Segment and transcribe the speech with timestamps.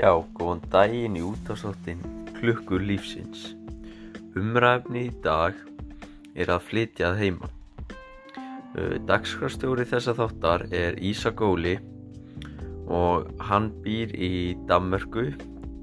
[0.00, 1.98] Já, góðan daginn í útastáttin
[2.38, 3.50] Klukkur lífsins.
[4.32, 5.58] Umræfni í dag
[6.32, 7.52] er að flytja að heiman.
[9.04, 11.74] Dagskrafstjóri þessa þáttar er Ísa Góli
[12.88, 15.34] og hann býr í Danmörku,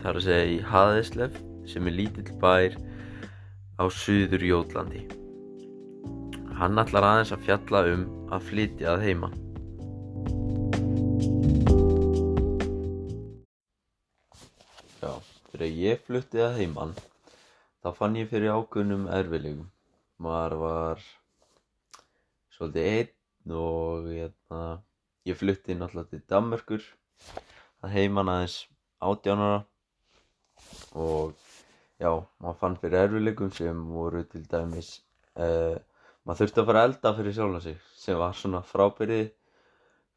[0.00, 1.36] þar að segja í Hadeslef
[1.68, 2.80] sem er lítill bær
[3.76, 5.04] á Suður Jótlandi.
[6.56, 9.04] Hann ætlar aðeins að fjalla um að flytja að
[15.58, 16.92] þegar ég flutti að heiman
[17.82, 19.70] þá fann ég fyrir ákveðnum erfilegum.
[20.22, 21.02] Maður var
[22.54, 24.62] svolítið einn og hérna,
[25.26, 26.86] ég flutti náttúrulega til Danmörkur
[27.82, 28.56] að heiman aðeins
[29.02, 29.60] átjánara
[30.98, 31.34] og
[31.98, 32.10] já,
[32.42, 34.94] maður fann fyrir erfilegum sem voru til dæmis
[35.38, 35.76] uh,
[36.22, 39.20] maður þurfti að fara elda fyrir sjálfa sig sem var svona frábyrði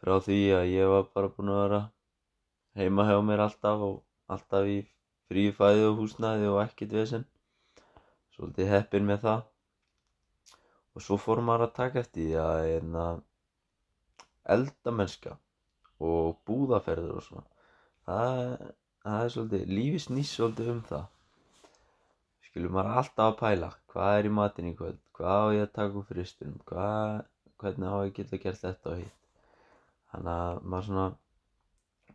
[0.00, 1.80] frá því að ég var bara búin að vera
[2.76, 3.96] heima hjá mér alltaf og
[4.32, 4.78] alltaf í
[5.30, 7.26] fríu fæði og húsnæði og ekkert vesen.
[8.36, 9.44] Svolítið heppin með það.
[10.96, 13.04] Og svo fór maður að taka eftir því að einna,
[14.54, 15.36] eldamennska
[16.06, 17.46] og búðaferður og svona.
[18.06, 18.40] Það,
[19.04, 21.06] það er svolítið lífi snýst svolítið um það.
[22.46, 23.70] Skilur maður alltaf að pæla.
[23.92, 25.00] Hvað er í matin í kvöld?
[25.16, 27.22] Hvað á ég að taka úr fristunum hvað,
[27.60, 29.22] hvernig á ég að geta gert þetta og hitt?
[30.12, 31.06] Þannig að maður svona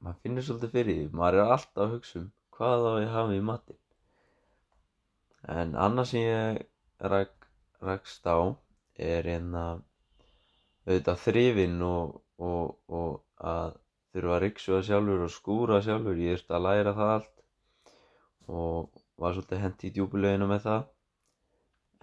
[0.00, 1.08] maður finnir svolítið fyrir því.
[1.20, 2.28] Maður er alltaf að hugsa um
[2.60, 3.80] hvað á ég að hafa í matin
[5.48, 6.60] en annars sem ég
[7.00, 7.32] ræk,
[7.80, 8.38] rækst á
[9.00, 9.64] er hérna
[10.86, 13.76] auðvitað þrifin og, og, og að
[14.12, 16.18] þurfa að riksuða sjálfur og skúra sjálfur.
[16.18, 17.44] Ég þurfti að læra það allt
[18.50, 20.86] og var svolítið hendi í djúbuleginu með það.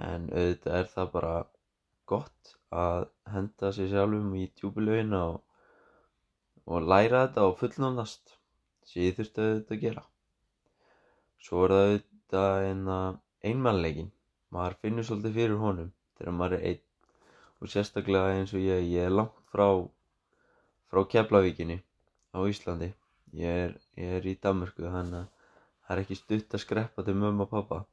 [0.08, 1.36] En auðvitað er það bara
[2.08, 5.42] gott að henda sér sjálfum í djúbuleginu og,
[6.66, 8.38] og læra þetta og fullnónast
[8.88, 10.06] sem ég þurfti að gera
[11.44, 13.00] svo er það auðvitað einna
[13.50, 14.12] einmannleikin
[14.54, 16.84] maður finnur svolítið fyrir honum þegar maður er einn.
[17.58, 19.68] Og sérstaklega eins og ég, ég er langt frá
[20.88, 21.82] frá Keflavíkinni
[22.38, 22.94] á Íslandi.
[23.36, 25.30] Ég er, ég er í Danmörku þannig að
[25.84, 27.86] það er ekki stutt að skreppa til mömmu og pappa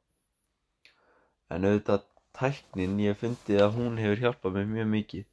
[1.53, 2.05] en auðvitað
[2.37, 5.25] tæknin ég fyndi að hún hefur hjálpað mér mjög mikið.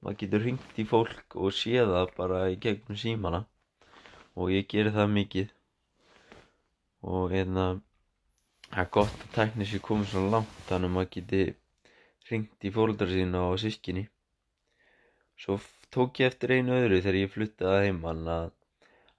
[0.00, 3.40] Maður getur ringt í fólk og séð það bara í gegnum símana.
[4.38, 5.54] Og ég gerir það mikið
[7.02, 7.66] og einna
[8.68, 11.42] það er gott að tækni sér komið svo langt þannig að maður geti
[12.30, 14.08] ringt í fólkdra sína og sískinni
[15.38, 15.58] svo
[15.94, 18.50] tók ég eftir einu öðru þegar ég fluttaði heimann að,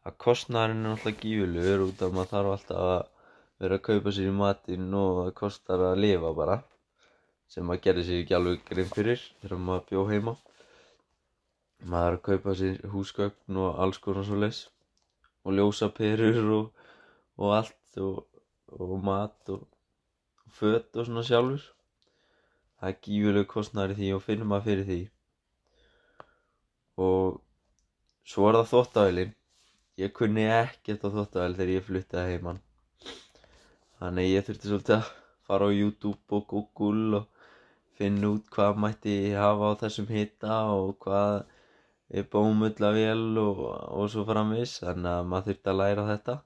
[0.06, 3.00] að kostnæðarinn er alltaf gífurlegur út af maður þarf alltaf að
[3.64, 6.60] vera að kaupa sér í matinn og það kostar að lifa bara
[7.50, 10.36] sem maður gerði sér ekki alveg grein fyrir þegar maður bjó heima.
[11.90, 14.60] Maður er að kaupa sér húsgögn og alls konar svo leis
[15.48, 16.86] og ljósaperur og,
[17.40, 18.26] og allt og
[18.70, 19.66] og mat og
[20.54, 21.64] föt og svona sjálfur.
[22.80, 25.00] Það er gífurleg kostnæri því og finnum maður fyrir því.
[27.02, 27.40] Og
[28.30, 29.36] svo er það þóttavælin
[30.00, 32.60] ég kunni ekkert á þóttavæl þegar ég fluttið heimann
[34.00, 35.10] þannig ég þurfti svolítið að
[35.50, 37.48] fara á YouTube og Google og
[38.00, 41.42] finna út hvað mætti hafa á þessum hitta og hvað
[42.10, 43.60] er bómullavél og,
[44.00, 46.38] og svo framvis þannig að maður þurfti að læra þetta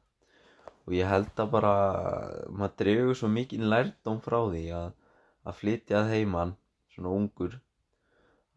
[0.83, 1.75] og ég held að bara
[2.49, 4.89] maður dregur svo mikið lærdóm frá því að,
[5.47, 6.57] að flytja að heimann
[6.95, 7.59] svona ungur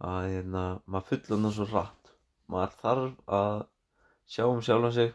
[0.07, 2.07] að hérna, maður fullur það svo rætt
[2.53, 3.63] maður þarf að
[4.31, 5.13] sjá um sjálf sig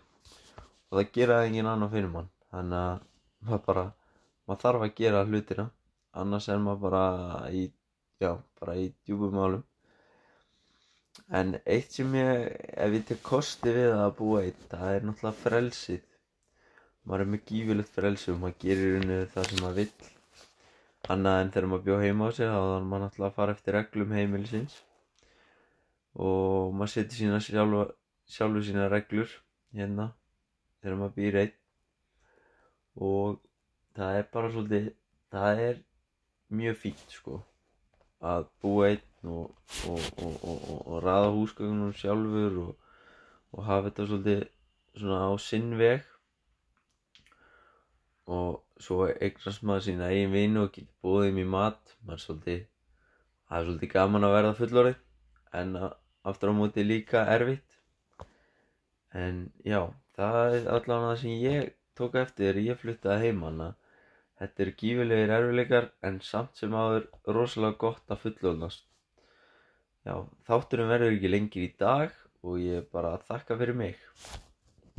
[0.91, 2.29] og það gera engin annar fyrir mann.
[2.51, 3.03] Þannig að
[3.47, 3.85] maður bara
[4.47, 5.67] maður þarf að gera hlutina.
[6.21, 7.03] Annars er maður bara
[7.55, 7.65] í
[8.21, 9.65] já, bara í djúbum málum.
[11.31, 15.43] En eitt sem ég ef ég tek kosti við að búa eitt það er náttúrulega
[15.45, 16.07] frelsið
[17.05, 20.09] maður er með gífilegt frelsi og maður gerir unni það sem maður vill.
[21.11, 23.77] Annað en þegar maður bjóð heima á sig þá þannig maður náttúrulega að fara eftir
[23.77, 24.75] reglum heimilisins.
[26.21, 27.85] Og maður setur sína sjálfu,
[28.29, 29.37] sjálfu sína reglur
[29.77, 30.11] hérna
[30.81, 31.55] þegar maður býr einn.
[33.01, 33.39] Og
[33.97, 34.91] það er bara svolítið
[35.31, 35.81] það er
[36.51, 37.41] mjög fínt sko
[38.21, 39.51] að búa einn og,
[39.89, 44.43] og, og, og ræða húsgögnum sjálfur og hafa þetta svolítið
[45.01, 46.10] svona á sinn veg
[48.31, 51.95] og svo eignast maður sína eigin vinu og getur búið þeim í mat.
[52.05, 54.93] Maður er svolítið það er svolítið gaman að verða fullorði
[55.61, 55.75] en
[56.31, 57.77] aftur á móti líka erfitt.
[59.11, 59.81] En já
[60.17, 63.73] það er allavega það sem ég tók eftir þegar ég fluttaði heimann að
[64.41, 68.87] þetta eru gífilegir erfileikar en samt sem áður rosalega gott að fullorðnast.
[70.07, 70.15] Já
[70.47, 73.99] þátturum verður ekki lengir í dag og ég bara þakka fyrir mig